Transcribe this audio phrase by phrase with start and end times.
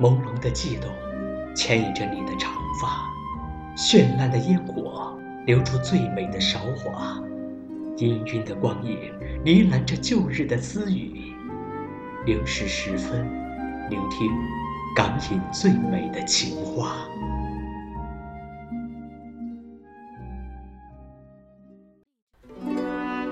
[0.00, 0.90] 朦胧的悸动，
[1.54, 3.08] 牵引着你的长发，
[3.76, 7.20] 绚烂的烟火流出最美的韶华，
[7.96, 9.12] 氤氲的光影
[9.44, 11.32] 呢喃着旧日的私语。
[12.24, 13.24] 零时十分，
[13.90, 14.30] 聆听
[14.96, 16.96] 港影最美的情话。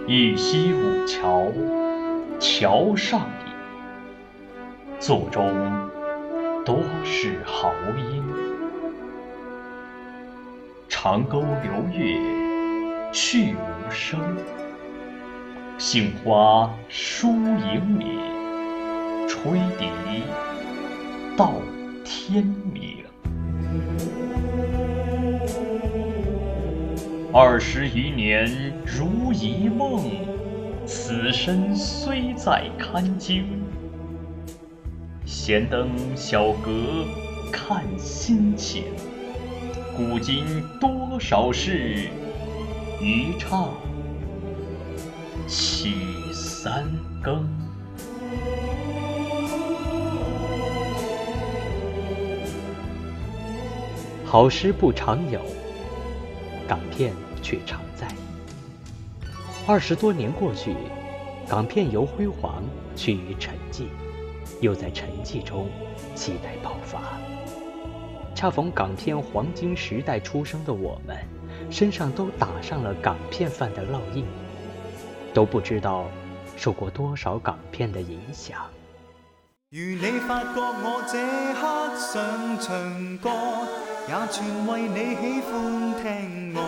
[0.07, 1.47] 玉溪五桥，
[2.41, 3.53] 桥上影，
[4.99, 5.49] 座中
[6.71, 7.75] 多是豪
[8.13, 8.23] 英。
[10.89, 12.17] 长沟流月
[13.13, 14.21] 去无声，
[15.79, 18.21] 杏花疏影里，
[19.27, 19.89] 吹笛
[21.37, 21.55] 到
[22.05, 22.99] 天明。
[27.33, 30.09] 二十余年如一梦，
[30.87, 33.61] 此身虽在堪惊。
[35.51, 36.71] 闲登小阁
[37.51, 38.85] 看心情，
[39.97, 40.45] 古今
[40.81, 42.09] 多少事，
[43.01, 43.75] 渔唱
[45.49, 45.93] 起
[46.33, 46.87] 三
[47.21, 47.45] 更。
[54.25, 55.41] 好诗不常有。
[56.69, 58.07] 港片却常在。
[59.67, 60.77] 二十多年过去，
[61.49, 62.63] 港片由辉煌
[62.95, 63.87] 趋于沉寂，
[64.61, 65.69] 又在沉寂中
[66.15, 67.01] 期待爆发。
[68.35, 71.17] 恰逢港片黄金时代出生的我们，
[71.71, 74.25] 身上都打上了港片范的烙印，
[75.35, 76.07] 都不知道
[76.57, 78.67] 受过多少港片的影响。
[79.71, 81.19] 如你发觉我这
[81.55, 81.63] 刻
[81.97, 83.31] 想唱歌，
[84.09, 85.53] 也全为你喜欢
[86.03, 86.59] 听我。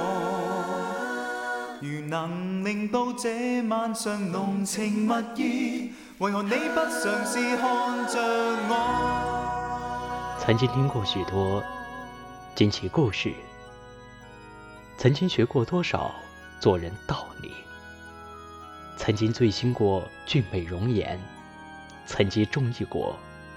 [1.81, 8.20] 如能令到这晚上浓情蜜意，为何你不尝试看着
[8.69, 10.39] 我？
[10.39, 11.61] 曾经听过许多
[12.55, 13.34] 惊奇故事，
[14.97, 16.15] 曾经学过多少
[16.61, 17.50] 做人道理，
[18.97, 21.19] 曾经醉心过俊美容颜。
[22.06, 23.16] 曾经中意过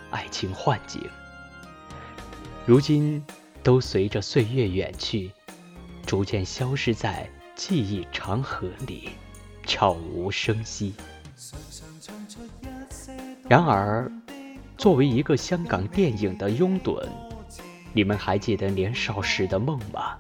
[0.10, 1.08] 爱情幻境，
[2.66, 3.24] 如今
[3.62, 5.32] 都随着岁月远去，
[6.04, 9.12] 逐渐消失在记忆长河里，
[9.68, 10.96] 悄无声息。
[13.48, 14.12] 然而，
[14.76, 17.00] 作为一个香港电影的拥趸，
[17.94, 20.18] 你们还记得年少时的梦吗？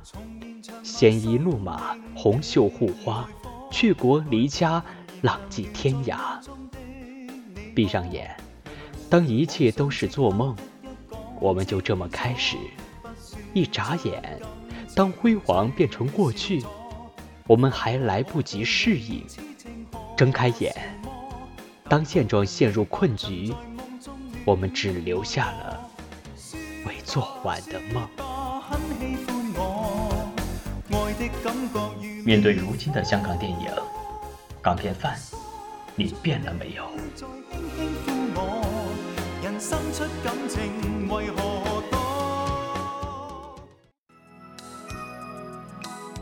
[0.83, 3.27] 鲜衣怒马，红袖护花，
[3.71, 4.83] 去国离家，
[5.23, 6.17] 浪迹天涯。
[7.73, 8.29] 闭上眼，
[9.09, 10.55] 当一切都是做梦，
[11.41, 12.55] 我们就这么开始。
[13.55, 14.39] 一眨眼，
[14.95, 16.63] 当辉煌变成过去，
[17.47, 19.25] 我们还来不及适应。
[20.15, 20.94] 睁开眼，
[21.87, 23.53] 当现状陷入困局，
[24.43, 25.79] 我们只留下了
[26.87, 28.07] 未做完的梦。
[32.25, 33.69] 面对如今的香港电影，
[34.63, 35.15] 港片范，
[35.95, 36.89] 你变了没有？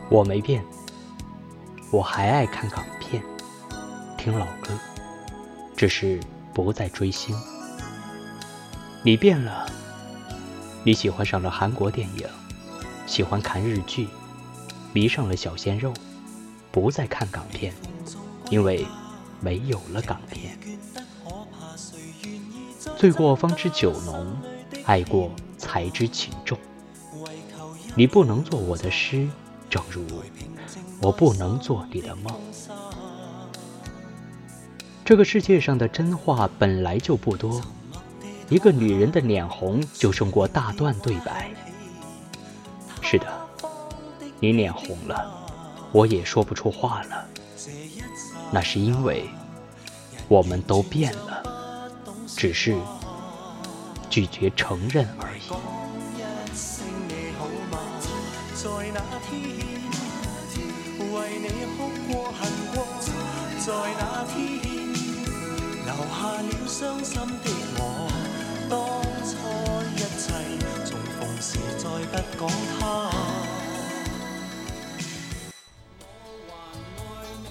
[0.09, 0.61] 我没变，
[1.89, 3.23] 我还爱看港片，
[4.17, 4.77] 听老歌，
[5.83, 6.17] 只是
[6.53, 7.35] 不再追星。
[9.03, 9.65] 你变了，
[10.85, 12.25] 你喜欢上了韩国电影，
[13.05, 14.07] 喜欢看日剧，
[14.93, 15.93] 迷上了小鲜肉，
[16.71, 17.73] 不再看港片，
[18.49, 18.87] 因为
[19.41, 20.57] 没有了港片。
[22.97, 24.37] 醉过方知酒浓，
[24.85, 26.57] 爱过才知情重。
[27.93, 29.27] 你不能做我的诗，
[29.69, 30.05] 正如
[31.01, 32.33] 我不能做你的梦。
[35.05, 37.61] 这个世界上的真话本来就不多，
[38.47, 41.51] 一个女人的脸红就胜过大段对白。
[43.01, 43.27] 是的，
[44.39, 45.29] 你脸红了，
[45.91, 47.27] 我也说不出话了。
[48.49, 49.29] 那是因为
[50.29, 51.43] 我们都变了。
[52.35, 52.75] 只是
[54.09, 55.41] 拒绝承认而已。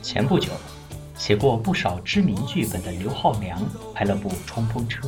[0.02, 0.50] 前不久。
[1.16, 3.62] 写过不少知名剧本的刘浩良
[3.94, 5.06] 拍了部《冲锋车》，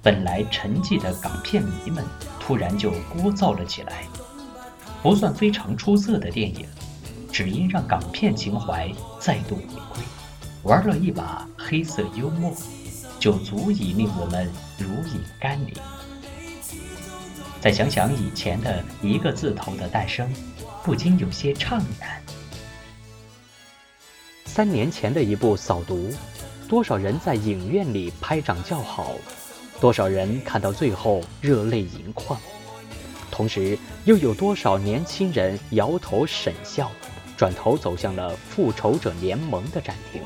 [0.00, 2.04] 本来沉寂的港片迷们
[2.38, 4.04] 突然就聒噪了起来。
[5.02, 6.64] 不算非常出色的电影，
[7.32, 10.02] 只因让港片情怀再度回归，
[10.66, 12.52] 玩了一把黑色幽默，
[13.20, 15.72] 就足以令我们如饮甘霖。
[17.60, 20.28] 再想想以前的一个字头的诞生，
[20.82, 22.20] 不禁有些怅然。
[24.44, 26.10] 三年前的一部《扫毒》，
[26.68, 29.12] 多少人在影院里拍掌叫好，
[29.80, 32.40] 多少人看到最后热泪盈眶，
[33.30, 36.90] 同时又有多少年轻人摇头沈笑，
[37.36, 40.20] 转头走向了复仇者联盟的展厅。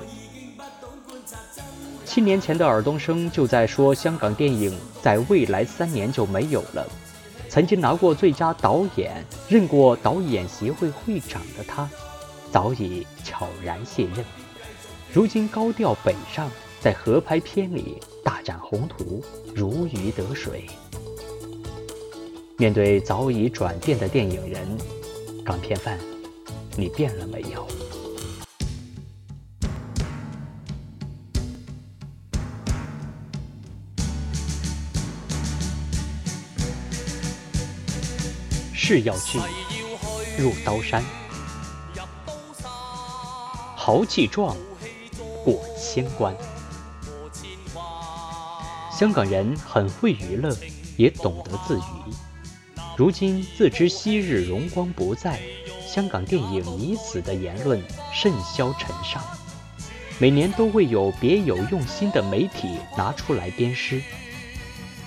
[2.12, 6.84] 七年前的尔冬升就在说，香港电影在未来三年就没有了。
[7.48, 11.88] 曾经拿过最佳导演、任过导演协会会长的他。
[12.50, 14.24] 早已悄然卸任，
[15.12, 19.22] 如今高调北上，在合拍片里大展宏图，
[19.54, 20.66] 如鱼得水。
[22.56, 24.66] 面对早已转变的电影人，
[25.44, 25.96] 港片范，
[26.76, 27.64] 你变了没有？
[38.82, 39.38] 是要去
[40.38, 41.04] 入刀山。
[43.76, 44.56] 豪气壮，
[45.44, 46.34] 过千关。
[48.90, 50.56] 香港人很会娱乐，
[50.96, 52.14] 也懂得自娱。
[52.96, 55.38] 如今自知昔日荣光不再，
[55.86, 57.84] 香港电影已死的言论
[58.14, 59.22] 甚嚣尘上，
[60.18, 64.02] 每年都会有别有用心的媒体拿出来鞭尸。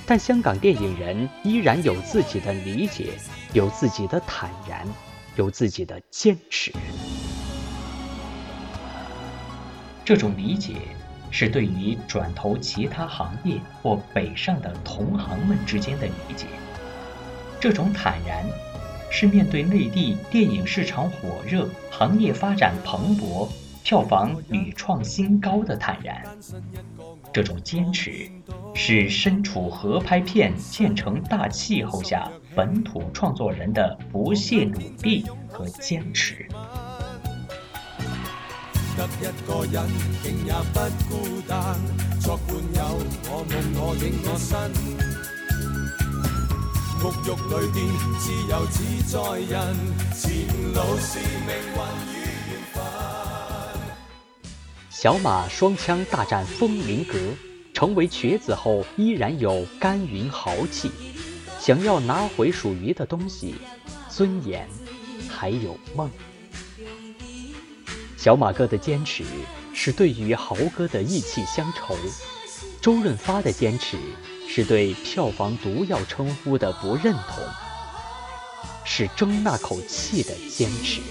[0.06, 3.14] 但香港电影人依然有自己的理解，
[3.54, 4.86] 有自己的坦然，
[5.38, 6.74] 有自己的坚持。
[10.04, 10.74] 这种理解
[11.32, 16.48] 是对于转投其他行业或北上的同行们之间的理解；
[17.62, 18.46] 这种坦然
[19.10, 23.48] 是面对内地电影市场火热、行业发展蓬勃、
[23.84, 26.18] 票房屡创新高的坦然；
[27.32, 28.30] 这种坚持
[28.76, 36.48] 是身处合拍片渐成大气候下本土创作人的不懈努力和坚持。
[54.90, 57.18] 小马双枪大战风云阁
[57.74, 60.92] 成为瘸子后依然有甘云豪气，
[61.60, 63.56] 想要拿回属于的东西，
[64.10, 64.68] 尊严，
[65.28, 66.10] 还有梦。
[68.16, 69.24] 小马哥的坚持
[69.74, 71.98] 是对于豪哥的义气乡愁，
[72.80, 73.98] 周润发的坚持
[74.48, 77.44] 是对票房毒药称呼的不认同，
[78.86, 81.02] 是争那口气的坚持。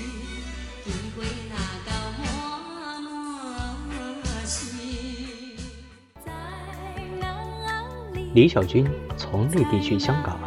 [8.35, 10.39] 李小军从内地去香港，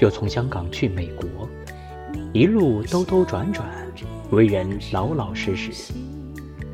[0.00, 1.48] 又从香港去美国，
[2.32, 3.68] 一路兜兜转转。
[4.30, 5.70] 为人老老实实，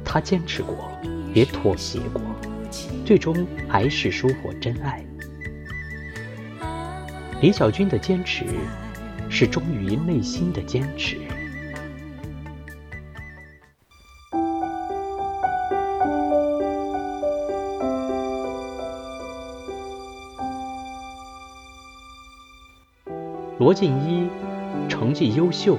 [0.03, 0.91] 他坚持过，
[1.35, 2.23] 也妥协过，
[3.05, 5.05] 最终还是收获真爱。
[7.43, 8.47] 李小军的坚持，
[9.29, 11.19] 是忠于内心的坚持。
[23.63, 24.29] 罗晋一
[24.89, 25.79] 成绩优秀。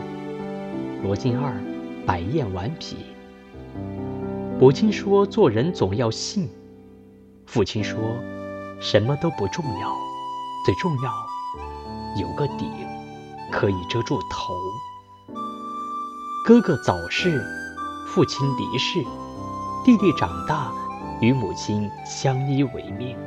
[1.03, 1.53] 罗晋二，
[2.05, 2.95] 百厌顽皮。
[4.57, 6.49] 母亲说：“做人总要信。”
[7.45, 7.99] 父亲说
[8.79, 9.93] ：“什么都不重要，
[10.65, 11.11] 最重要
[12.21, 12.71] 有个顶，
[13.51, 14.53] 可以遮住头。”
[16.47, 17.43] 哥哥早逝，
[18.07, 19.03] 父亲离世，
[19.83, 20.71] 弟弟长大，
[21.19, 23.17] 与母亲相依为命。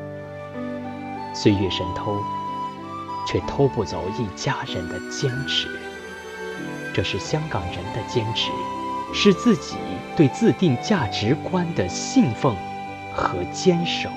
[1.35, 2.17] 岁月神偷，
[3.27, 5.69] 却偷不走一家人的坚持。
[6.95, 8.51] 这是香港人的坚持，
[9.13, 9.77] 是自己
[10.17, 12.57] 对自定价值观的信奉
[13.13, 14.09] 和坚守。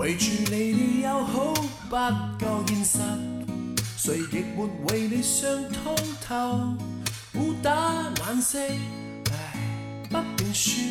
[0.00, 1.52] 围住你的友好
[1.90, 1.94] 不
[2.42, 2.98] 够现实
[3.98, 5.94] 谁亦没为你想通
[6.26, 6.74] 透，
[7.34, 7.70] 孤打
[8.26, 8.58] 眼色，
[9.30, 9.60] 唉，
[10.08, 10.82] 不便说，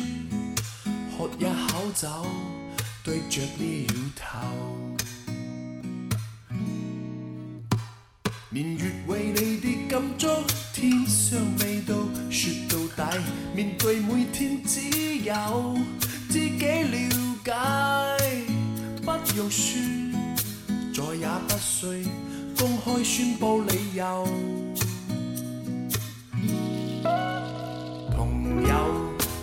[1.18, 2.08] 喝一口酒，
[3.02, 4.46] 对着你摇头。
[8.48, 10.28] 年月为你的感触，
[10.72, 11.96] 天上未到，
[12.30, 13.10] 说到大
[13.56, 15.76] 面对每天只有
[16.28, 16.79] 自己，
[19.40, 19.80] 用说，
[20.92, 22.06] 再也不需
[22.58, 24.28] 公开宣布理由。
[28.14, 28.74] 朋友，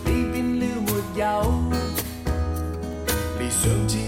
[0.04, 1.52] 你变了没有？
[3.40, 3.98] 你上次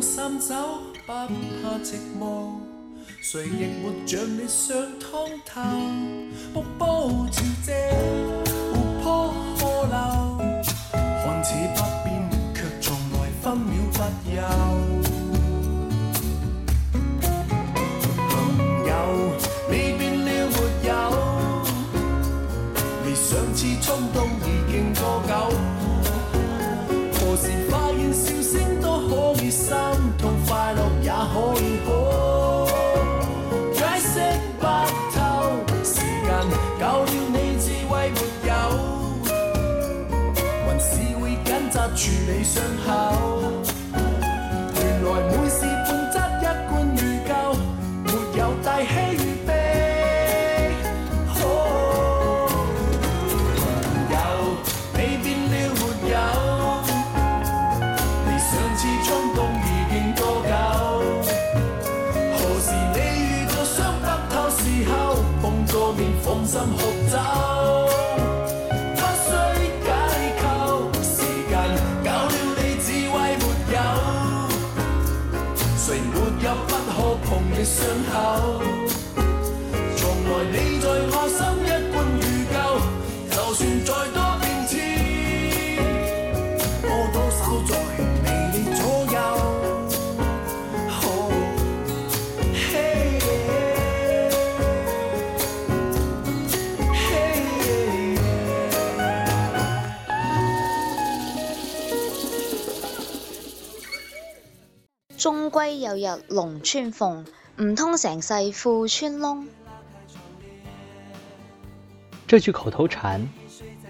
[0.00, 0.54] 放心走，
[1.06, 2.54] 不怕寂寞。
[3.20, 5.60] 谁亦没像你想通透。
[6.54, 8.49] 瀑布潮汐，
[42.52, 43.09] 住你
[105.20, 107.26] 終歸有日龍穿鳳，
[107.60, 109.44] 唔通成世富穿窿。
[112.26, 113.28] 这句口头禅，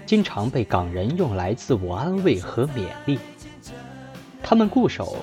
[0.05, 3.17] 经常被港人用来自我安慰和勉励。
[4.43, 5.15] 他们固守，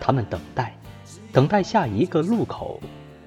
[0.00, 0.76] 他们等待，
[1.32, 2.80] 等待下一个路口，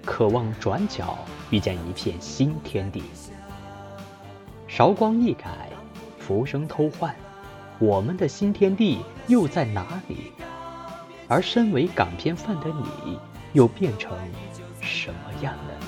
[0.03, 1.17] 渴望转角
[1.49, 3.03] 遇见一片新天地。
[4.67, 5.69] 韶光易改，
[6.19, 7.15] 浮生偷换，
[7.79, 10.33] 我们的新天地又在哪里？
[11.27, 13.19] 而身为港片范的你，
[13.53, 14.11] 又变成
[14.81, 15.87] 什么样了呢？